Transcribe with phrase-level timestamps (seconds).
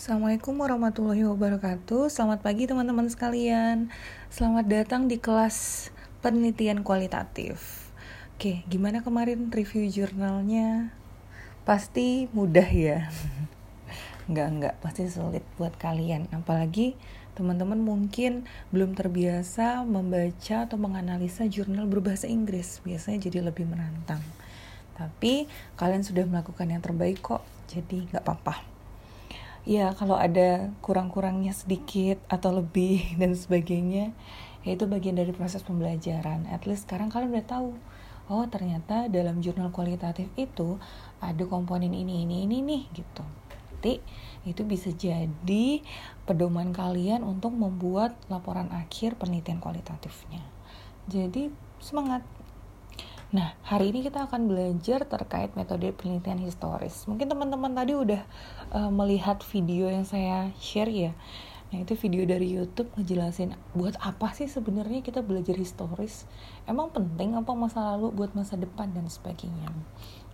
[0.00, 2.08] Assalamualaikum warahmatullahi wabarakatuh.
[2.08, 3.92] Selamat pagi teman-teman sekalian.
[4.32, 5.92] Selamat datang di kelas
[6.24, 7.92] penelitian kualitatif.
[8.32, 10.96] Oke, gimana kemarin review jurnalnya?
[11.68, 13.12] Pasti mudah ya.
[14.32, 16.32] Enggak, enggak, pasti sulit buat kalian.
[16.32, 16.96] Apalagi
[17.36, 22.80] teman-teman mungkin belum terbiasa membaca atau menganalisa jurnal berbahasa Inggris.
[22.88, 24.24] Biasanya jadi lebih menantang.
[24.96, 25.44] Tapi
[25.76, 27.44] kalian sudah melakukan yang terbaik kok.
[27.68, 28.79] Jadi nggak apa-apa
[29.68, 34.12] ya kalau ada kurang-kurangnya sedikit atau lebih dan sebagainya
[34.60, 36.48] ya itu bagian dari proses pembelajaran.
[36.48, 37.68] At least sekarang kalian udah tahu
[38.30, 40.78] oh ternyata dalam jurnal kualitatif itu
[41.18, 43.24] ada komponen ini ini ini nih gitu.
[43.80, 43.96] Nanti
[44.44, 45.80] itu bisa jadi
[46.28, 50.44] pedoman kalian untuk membuat laporan akhir penelitian kualitatifnya.
[51.08, 51.48] Jadi
[51.80, 52.20] semangat
[53.30, 57.06] Nah, hari ini kita akan belajar terkait metode penelitian historis.
[57.06, 58.26] Mungkin teman-teman tadi udah
[58.74, 61.14] uh, melihat video yang saya share ya.
[61.70, 66.26] Nah, itu video dari YouTube ngejelasin buat apa sih sebenarnya kita belajar historis?
[66.66, 69.70] Emang penting apa masa lalu buat masa depan dan sebagainya.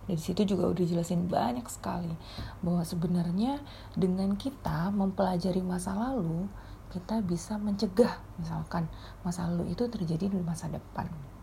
[0.09, 2.17] Dari situ juga udah jelasin banyak sekali
[2.65, 3.61] bahwa sebenarnya
[3.93, 6.49] dengan kita mempelajari masa lalu,
[6.89, 8.89] kita bisa mencegah misalkan
[9.21, 11.36] masa lalu itu terjadi di masa depan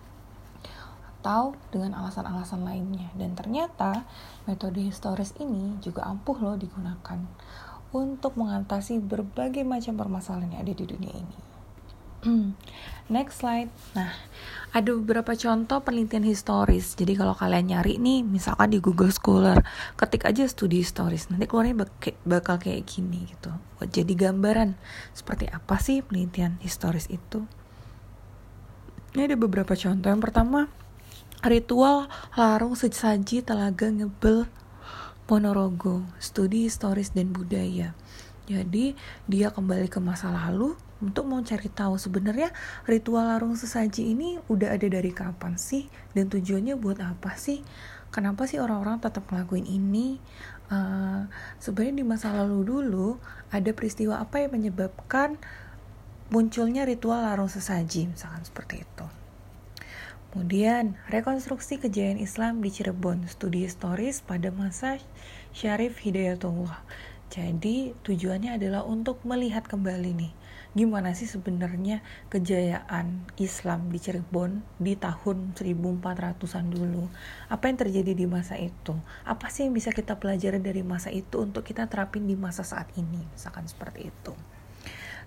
[1.24, 3.08] atau dengan alasan-alasan lainnya.
[3.16, 4.04] Dan ternyata
[4.44, 7.16] metode historis ini juga ampuh loh digunakan
[7.96, 11.38] untuk mengatasi berbagai macam permasalahan yang ada di dunia ini.
[13.16, 13.72] Next slide.
[13.96, 14.12] Nah,
[14.76, 16.92] ada beberapa contoh penelitian historis.
[16.92, 19.64] Jadi kalau kalian nyari nih, misalkan di Google Scholar,
[19.96, 21.32] ketik aja studi historis.
[21.32, 21.88] Nanti keluarnya
[22.28, 23.48] bakal kayak gini gitu.
[23.80, 24.76] Jadi gambaran
[25.16, 27.48] seperti apa sih penelitian historis itu.
[29.16, 30.08] Ini ada beberapa contoh.
[30.08, 30.60] Yang pertama,
[31.44, 32.08] Ritual
[32.40, 34.48] Larung Sesaji Telaga Ngebel
[35.28, 37.92] Ponorogo, studi historis dan budaya.
[38.48, 38.96] Jadi
[39.28, 40.72] dia kembali ke masa lalu
[41.04, 42.48] untuk mau cari tahu sebenarnya
[42.88, 47.60] ritual larung sesaji ini udah ada dari kapan sih dan tujuannya buat apa sih?
[48.08, 50.16] Kenapa sih orang-orang tetap ngelakuin ini?
[50.72, 51.28] Uh,
[51.60, 53.20] sebenarnya di masa lalu dulu
[53.52, 55.36] ada peristiwa apa yang menyebabkan
[56.32, 59.23] munculnya ritual larung sesaji, misalkan seperti itu.
[60.34, 64.98] Kemudian, rekonstruksi kejayaan Islam di Cirebon, studi historis pada masa
[65.54, 66.82] Syarif Hidayatullah.
[67.30, 70.34] Jadi, tujuannya adalah untuk melihat kembali nih,
[70.74, 72.02] gimana sih sebenarnya
[72.34, 77.06] kejayaan Islam di Cirebon di tahun 1400-an dulu.
[77.46, 78.98] Apa yang terjadi di masa itu?
[79.22, 82.90] Apa sih yang bisa kita pelajari dari masa itu untuk kita terapin di masa saat
[82.98, 83.22] ini?
[83.38, 84.34] Misalkan seperti itu.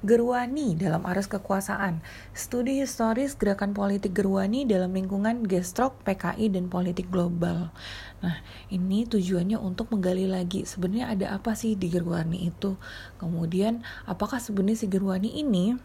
[0.06, 2.02] Gerwani dalam arus kekuasaan.
[2.36, 7.74] Studi historis gerakan politik Gerwani dalam lingkungan gestrok, PKI, dan politik global.
[8.22, 8.38] Nah,
[8.74, 12.78] ini tujuannya untuk menggali lagi sebenarnya ada apa sih di Gerwani itu.
[13.18, 15.78] Kemudian, apakah sebenarnya si Gerwani ini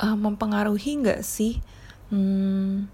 [0.00, 1.60] uh, mempengaruhi nggak sih
[2.12, 2.88] hmm,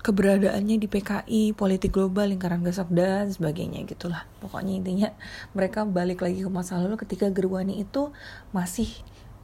[0.00, 4.24] keberadaannya di PKI, politik global, lingkaran gesok dan sebagainya gitulah.
[4.40, 5.08] Pokoknya intinya
[5.52, 8.12] mereka balik lagi ke masa lalu ketika Gerwani itu
[8.50, 8.88] masih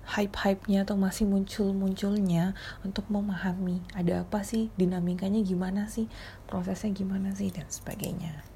[0.07, 2.55] hype-hype-nya atau masih muncul-munculnya
[2.87, 6.07] untuk memahami ada apa sih, dinamikanya gimana sih,
[6.47, 8.47] prosesnya gimana sih dan sebagainya.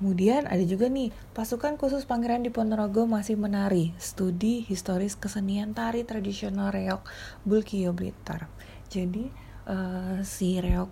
[0.00, 6.08] Kemudian ada juga nih, pasukan khusus Pangeran di Ponorogo masih menari studi historis kesenian tari
[6.08, 7.04] tradisional reok
[7.44, 8.48] Bulkio Blitar.
[8.88, 9.28] Jadi
[9.70, 10.90] uh, si reok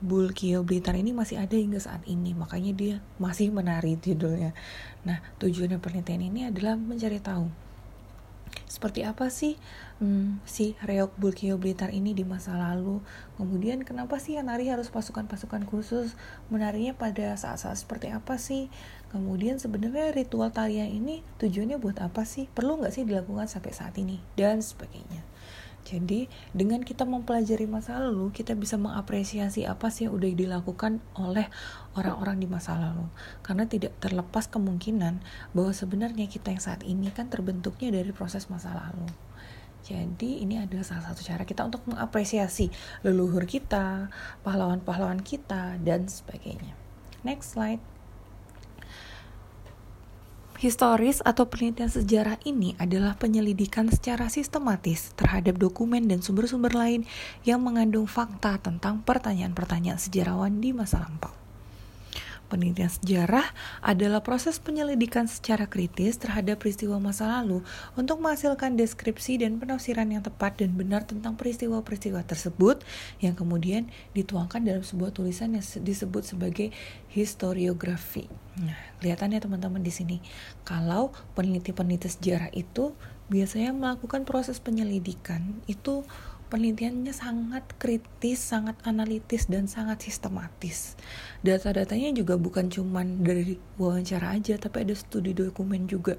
[0.00, 2.32] Bulkio Blitar ini masih ada hingga saat ini.
[2.32, 4.56] Makanya dia masih menari judulnya.
[5.04, 7.68] Nah tujuannya penelitian ini adalah mencari tahu
[8.70, 9.58] seperti apa sih
[9.98, 13.02] hmm, si reok Bulkio Blitar ini di masa lalu.
[13.34, 16.14] Kemudian kenapa sih yang nari harus pasukan-pasukan khusus?
[16.54, 18.70] Menarinya pada saat-saat seperti apa sih?
[19.10, 22.46] Kemudian sebenarnya ritual tarian ini tujuannya buat apa sih?
[22.50, 24.22] Perlu nggak sih dilakukan sampai saat ini?
[24.38, 25.26] Dan sebagainya
[25.80, 31.48] jadi dengan kita mempelajari masa lalu, kita bisa mengapresiasi apa sih yang udah dilakukan oleh
[31.96, 33.08] orang-orang di masa lalu.
[33.40, 35.24] Karena tidak terlepas kemungkinan
[35.56, 39.08] bahwa sebenarnya kita yang saat ini kan terbentuknya dari proses masa lalu.
[39.80, 42.68] Jadi ini adalah salah satu cara kita untuk mengapresiasi
[43.00, 44.12] leluhur kita,
[44.44, 46.76] pahlawan-pahlawan kita, dan sebagainya.
[47.24, 47.89] Next slide.
[50.60, 57.08] Historis atau penelitian sejarah ini adalah penyelidikan secara sistematis terhadap dokumen dan sumber-sumber lain
[57.48, 61.39] yang mengandung fakta tentang pertanyaan-pertanyaan sejarawan di masa lampau.
[62.50, 63.46] Penelitian sejarah
[63.78, 67.62] adalah proses penyelidikan secara kritis terhadap peristiwa masa lalu
[67.94, 72.82] untuk menghasilkan deskripsi dan penafsiran yang tepat dan benar tentang peristiwa-peristiwa tersebut
[73.22, 73.86] yang kemudian
[74.18, 76.74] dituangkan dalam sebuah tulisan yang disebut sebagai
[77.14, 78.26] historiografi.
[78.58, 80.18] Nah, kelihatan ya teman-teman di sini.
[80.66, 82.98] Kalau peneliti-peneliti sejarah itu
[83.30, 86.02] biasanya melakukan proses penyelidikan itu
[86.50, 90.98] penelitiannya sangat kritis, sangat analitis, dan sangat sistematis.
[91.46, 96.18] Data-datanya juga bukan cuma dari wawancara aja, tapi ada studi dokumen juga.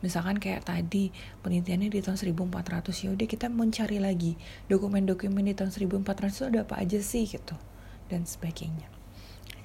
[0.00, 4.36] Misalkan kayak tadi penelitiannya di tahun 1400 ya udah kita mencari lagi
[4.68, 7.56] dokumen-dokumen di tahun 1400 itu ada apa aja sih gitu
[8.12, 8.84] dan sebagainya.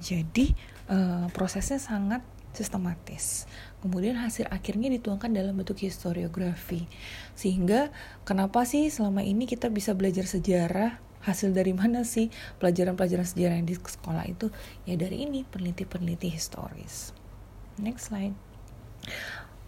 [0.00, 0.56] Jadi
[0.88, 3.46] uh, prosesnya sangat sistematis.
[3.80, 6.84] Kemudian hasil akhirnya dituangkan dalam bentuk historiografi.
[7.38, 7.94] Sehingga
[8.28, 11.00] kenapa sih selama ini kita bisa belajar sejarah?
[11.20, 12.32] Hasil dari mana sih
[12.64, 14.48] pelajaran-pelajaran sejarah yang di sekolah itu?
[14.88, 17.12] Ya dari ini peneliti-peneliti historis.
[17.76, 18.32] Next slide.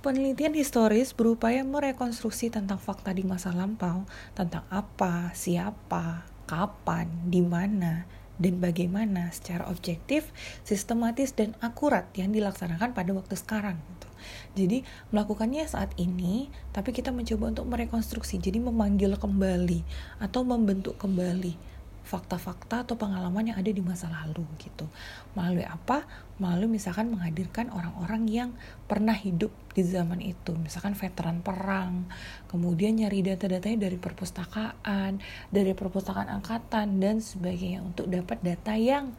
[0.02, 4.02] Penelitian historis berupaya merekonstruksi tentang fakta di masa lampau,
[4.34, 8.02] tentang apa, siapa, kapan, di mana,
[8.42, 10.34] dan bagaimana secara objektif,
[10.66, 13.78] sistematis, dan akurat yang dilaksanakan pada waktu sekarang.
[13.78, 14.08] Gitu.
[14.52, 14.78] Jadi
[15.14, 19.86] melakukannya saat ini, tapi kita mencoba untuk merekonstruksi, jadi memanggil kembali
[20.18, 21.71] atau membentuk kembali
[22.12, 24.84] fakta-fakta atau pengalaman yang ada di masa lalu gitu.
[25.32, 26.04] Melalui apa?
[26.36, 28.50] Melalui misalkan menghadirkan orang-orang yang
[28.84, 32.04] pernah hidup di zaman itu, misalkan veteran perang,
[32.52, 39.16] kemudian nyari data-datanya dari perpustakaan, dari perpustakaan angkatan dan sebagainya untuk dapat data yang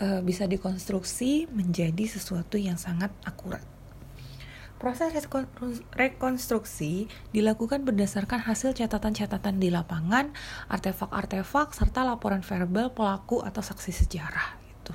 [0.00, 3.73] uh, bisa dikonstruksi menjadi sesuatu yang sangat akurat.
[4.74, 5.14] Proses
[5.96, 10.34] rekonstruksi dilakukan berdasarkan hasil catatan-catatan di lapangan,
[10.68, 14.60] artefak-artefak, serta laporan verbal pelaku atau saksi sejarah.
[14.60, 14.92] Gitu.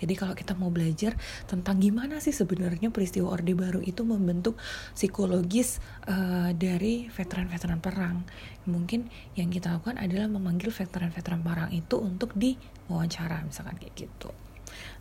[0.00, 1.16] Jadi kalau kita mau belajar
[1.48, 4.56] tentang gimana sih sebenarnya peristiwa Orde Baru itu membentuk
[4.96, 5.78] psikologis
[6.08, 8.26] uh, dari veteran-veteran perang,
[8.68, 14.32] mungkin yang kita lakukan adalah memanggil veteran-veteran perang itu untuk diwawancara, misalkan kayak gitu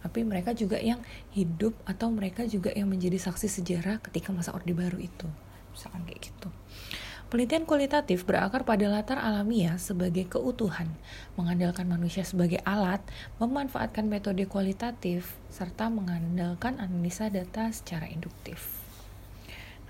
[0.01, 0.99] tapi mereka juga yang
[1.33, 5.27] hidup atau mereka juga yang menjadi saksi sejarah ketika masa Orde Baru itu
[5.73, 6.49] misalkan kayak gitu
[7.29, 10.89] Penelitian kualitatif berakar pada latar alamiah sebagai keutuhan,
[11.37, 13.05] mengandalkan manusia sebagai alat,
[13.37, 18.81] memanfaatkan metode kualitatif, serta mengandalkan analisa data secara induktif.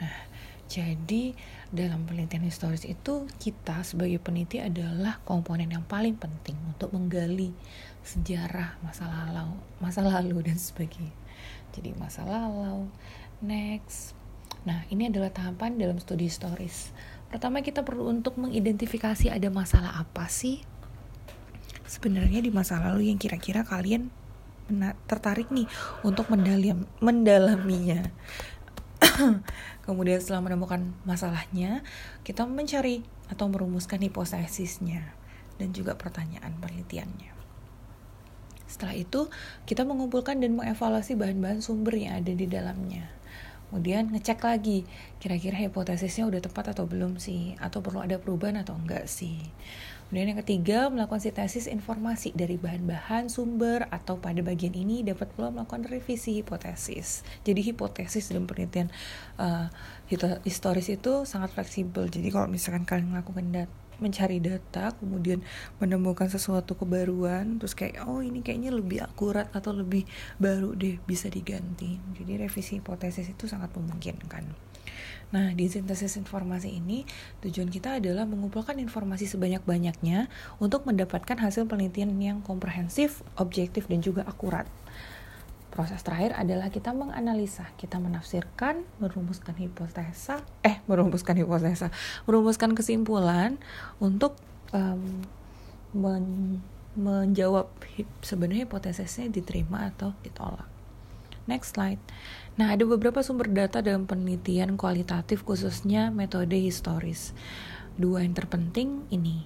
[0.04, 0.28] Nah,
[0.68, 1.32] jadi
[1.72, 7.56] dalam penelitian historis itu kita sebagai peneliti adalah komponen yang paling penting untuk menggali
[8.04, 11.16] sejarah masa lalu, masa lalu dan sebagainya.
[11.75, 12.90] Jadi masa lalu,
[13.44, 14.18] next.
[14.66, 16.92] Nah, ini adalah tahapan dalam studi historis.
[17.30, 20.66] Pertama kita perlu untuk mengidentifikasi ada masalah apa sih
[21.90, 24.13] sebenarnya di masa lalu yang kira-kira kalian
[25.10, 25.66] tertarik nih
[26.06, 28.06] untuk mendalam mendalaminya.
[29.90, 31.81] Kemudian setelah menemukan masalahnya,
[32.22, 33.02] kita mencari
[33.34, 35.18] atau merumuskan hipotesisnya
[35.57, 37.39] dan juga pertanyaan penelitiannya.
[38.69, 39.27] Setelah itu,
[39.66, 43.10] kita mengumpulkan dan mengevaluasi bahan-bahan sumber yang ada di dalamnya.
[43.69, 44.86] Kemudian ngecek lagi,
[45.21, 47.54] kira-kira hipotesisnya udah tepat atau belum sih?
[47.62, 49.42] Atau perlu ada perubahan atau enggak sih?
[50.10, 55.54] Kemudian yang ketiga, melakukan sintesis informasi dari bahan-bahan sumber atau pada bagian ini dapat pula
[55.54, 57.21] melakukan revisi hipotesis.
[57.45, 58.89] Jadi hipotesis dalam penelitian
[59.38, 59.69] uh,
[60.42, 62.10] historis itu sangat fleksibel.
[62.10, 65.44] Jadi kalau misalkan kalian melakukan data mencari data kemudian
[65.78, 70.07] menemukan sesuatu kebaruan terus kayak oh ini kayaknya lebih akurat atau lebih
[70.42, 74.69] baru deh bisa diganti jadi revisi hipotesis itu sangat memungkinkan
[75.30, 77.06] Nah, di sintesis informasi ini,
[77.45, 80.26] tujuan kita adalah mengumpulkan informasi sebanyak-banyaknya
[80.57, 84.66] untuk mendapatkan hasil penelitian yang komprehensif, objektif, dan juga akurat.
[85.69, 91.94] Proses terakhir adalah kita menganalisa, kita menafsirkan, merumuskan hipotesa, eh merumuskan hipotesa,
[92.26, 93.61] merumuskan kesimpulan
[94.02, 94.33] untuk
[94.73, 95.21] um,
[95.94, 96.57] men
[96.97, 97.69] menjawab
[98.26, 100.66] sebenarnya hipotesisnya diterima atau ditolak.
[101.45, 102.02] Next slide.
[102.57, 107.31] Nah, ada beberapa sumber data dalam penelitian kualitatif khususnya metode historis.
[107.95, 109.45] Dua yang terpenting ini.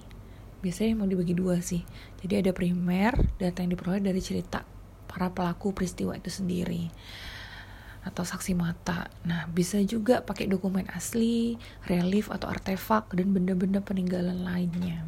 [0.64, 1.84] Biasanya mau dibagi dua sih.
[2.24, 4.73] Jadi ada primer, data yang diperoleh dari cerita
[5.14, 6.90] para pelaku peristiwa itu sendiri
[8.04, 9.08] atau saksi mata.
[9.24, 11.56] Nah, bisa juga pakai dokumen asli,
[11.88, 15.06] relief atau artefak dan benda-benda peninggalan lainnya.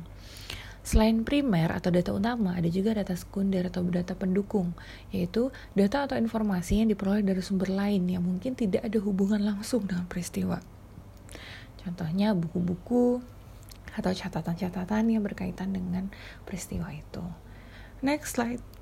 [0.87, 4.71] Selain primer atau data utama, ada juga data sekunder atau data pendukung,
[5.11, 9.83] yaitu data atau informasi yang diperoleh dari sumber lain yang mungkin tidak ada hubungan langsung
[9.83, 10.63] dengan peristiwa.
[11.83, 13.19] Contohnya buku-buku
[13.99, 16.07] atau catatan-catatan yang berkaitan dengan
[16.47, 17.25] peristiwa itu.
[17.99, 18.76] Next slide.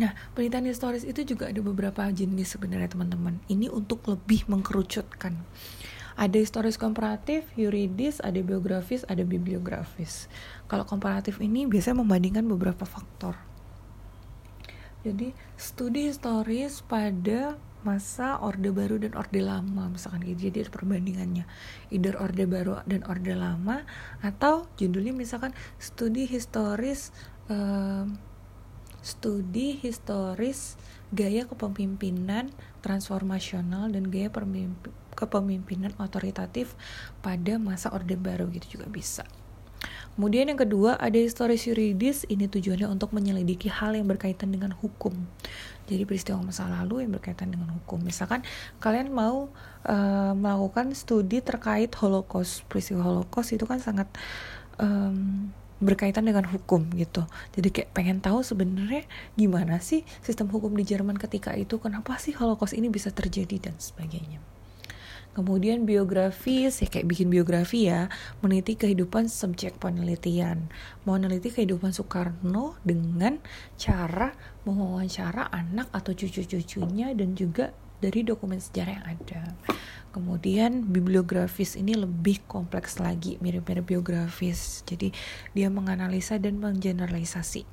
[0.00, 3.36] Nah, penelitian historis itu juga ada beberapa jenis sebenarnya teman-teman.
[3.44, 5.36] Ini untuk lebih mengkerucutkan.
[6.16, 10.32] Ada historis komparatif, yuridis, ada biografis, ada bibliografis.
[10.68, 13.36] Kalau komparatif ini biasanya membandingkan beberapa faktor.
[15.04, 21.44] Jadi, studi historis pada masa Orde Baru dan Orde Lama misalkan gitu jadi ada perbandingannya
[21.90, 23.82] either Orde Baru dan Orde Lama
[24.22, 25.50] atau judulnya misalkan
[25.82, 27.10] studi historis
[29.02, 30.80] studi historis
[31.12, 32.48] gaya kepemimpinan
[32.80, 34.32] transformasional dan gaya
[35.12, 36.72] kepemimpinan otoritatif
[37.20, 39.26] pada masa Orde Baru gitu juga bisa
[40.12, 45.16] Kemudian yang kedua ada historis yuridis, ini tujuannya untuk menyelidiki hal yang berkaitan dengan hukum.
[45.88, 48.04] Jadi peristiwa masa lalu yang berkaitan dengan hukum.
[48.04, 48.44] Misalkan
[48.76, 49.48] kalian mau
[49.88, 54.12] uh, melakukan studi terkait Holocaust, peristiwa Holocaust itu kan sangat
[54.76, 55.48] um,
[55.82, 57.26] berkaitan dengan hukum gitu.
[57.52, 62.32] Jadi kayak pengen tahu sebenarnya gimana sih sistem hukum di Jerman ketika itu, kenapa sih
[62.32, 64.38] Holocaust ini bisa terjadi dan sebagainya.
[65.32, 68.12] Kemudian biografis, ya kayak bikin biografi ya,
[68.44, 70.68] meneliti kehidupan subjek penelitian.
[71.08, 73.40] Mau meneliti kehidupan Soekarno dengan
[73.80, 74.36] cara
[74.68, 79.42] mewawancara anak atau cucu-cucunya dan juga dari dokumen sejarah yang ada.
[80.12, 84.84] Kemudian bibliografis ini lebih kompleks lagi, mirip-mirip biografis.
[84.84, 85.14] Jadi
[85.56, 87.64] dia menganalisa dan menggeneralisasi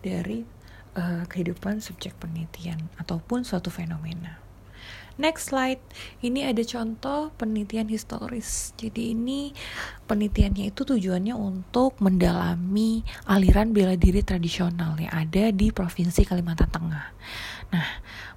[0.00, 0.46] dari
[0.96, 4.40] uh, kehidupan subjek penelitian ataupun suatu fenomena.
[5.20, 5.84] Next slide,
[6.24, 8.72] ini ada contoh penelitian historis.
[8.80, 9.52] Jadi ini
[10.08, 17.06] penelitiannya itu tujuannya untuk mendalami aliran bela diri tradisional yang ada di Provinsi Kalimantan Tengah.
[17.68, 17.88] Nah,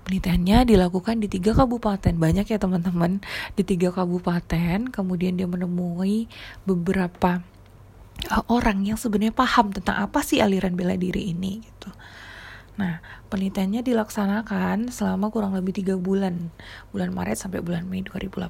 [0.04, 2.14] penelitiannya dilakukan di tiga kabupaten.
[2.16, 3.24] Banyak ya teman-teman,
[3.56, 4.92] di tiga kabupaten.
[4.92, 6.28] Kemudian dia menemui
[6.68, 7.42] beberapa
[8.30, 11.90] uh, orang yang sebenarnya paham tentang apa sih aliran bela diri ini gitu.
[12.74, 16.50] Nah, penelitiannya dilaksanakan selama kurang lebih tiga bulan,
[16.90, 18.50] bulan Maret sampai bulan Mei 2018.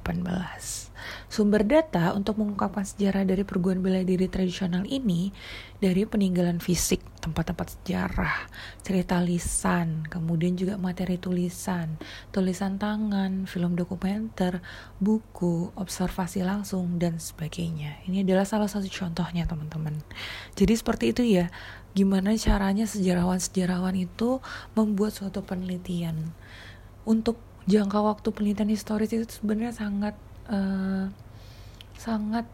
[1.28, 5.28] Sumber data untuk mengungkapkan sejarah dari perguruan bela diri tradisional ini
[5.76, 8.36] dari peninggalan fisik, tempat-tempat sejarah,
[8.84, 11.96] cerita lisan, kemudian juga materi tulisan,
[12.28, 14.60] tulisan tangan, film dokumenter,
[15.00, 18.04] buku, observasi langsung, dan sebagainya.
[18.04, 19.96] Ini adalah salah satu contohnya teman-teman.
[20.52, 21.48] Jadi seperti itu ya,
[21.96, 24.44] gimana caranya sejarawan-sejarawan itu
[24.76, 26.36] membuat suatu penelitian
[27.08, 30.14] untuk jangka waktu penelitian historis itu sebenarnya sangat
[30.52, 31.08] uh,
[31.96, 32.44] sangat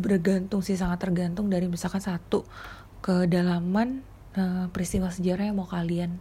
[0.00, 2.44] bergantung sih sangat tergantung dari misalkan satu
[3.00, 4.04] kedalaman
[4.36, 6.20] uh, peristiwa sejarah yang mau kalian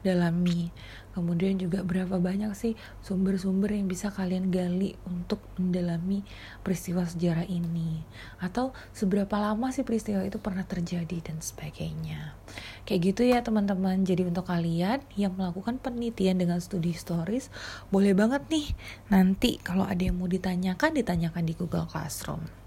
[0.00, 0.72] dalami.
[1.10, 6.22] Kemudian juga berapa banyak sih sumber-sumber yang bisa kalian gali untuk mendalami
[6.62, 8.06] peristiwa sejarah ini?
[8.38, 12.38] Atau seberapa lama sih peristiwa itu pernah terjadi dan sebagainya?
[12.86, 14.06] Kayak gitu ya teman-teman.
[14.06, 17.50] Jadi untuk kalian yang melakukan penelitian dengan studi historis
[17.90, 18.70] boleh banget nih
[19.10, 22.59] nanti kalau ada yang mau ditanyakan ditanyakan di Google Classroom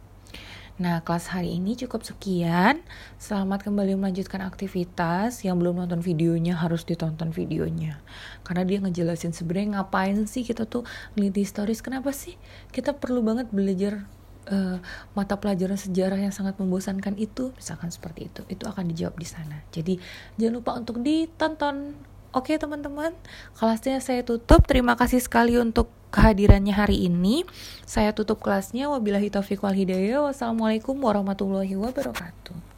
[0.74, 2.82] Nah, kelas hari ini cukup sekian.
[3.22, 5.46] Selamat kembali melanjutkan aktivitas.
[5.46, 8.02] Yang belum nonton videonya harus ditonton videonya.
[8.42, 10.82] Karena dia ngejelasin sebenarnya ngapain sih kita tuh
[11.14, 11.86] ngeliti stories.
[11.86, 12.42] Kenapa sih
[12.74, 14.10] kita perlu banget belajar
[14.50, 14.82] uh,
[15.14, 18.42] mata pelajaran sejarah yang sangat membosankan itu, misalkan seperti itu.
[18.50, 19.62] Itu akan dijawab di sana.
[19.70, 20.02] Jadi,
[20.42, 21.94] jangan lupa untuk ditonton.
[22.34, 23.14] Oke, teman-teman.
[23.54, 24.66] Kelasnya saya tutup.
[24.66, 27.46] Terima kasih sekali untuk kehadirannya hari ini.
[27.86, 28.90] Saya tutup kelasnya.
[28.90, 30.26] Wabillahi taufiq wal hidayah.
[30.26, 32.73] Wassalamualaikum warahmatullahi wabarakatuh.